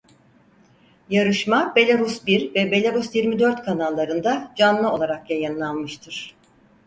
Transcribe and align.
Yarışma 1.09 1.73
Belarus 1.75 2.27
bir 2.27 2.55
ve 2.55 2.71
Belarus 2.71 3.15
yirmi 3.15 3.39
dört 3.39 3.63
kanallarında 3.65 4.51
canlı 4.55 4.91
olarak 4.91 5.29
yayınlanmıştır. 5.29 6.35